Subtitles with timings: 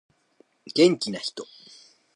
[0.73, 1.45] 元気な人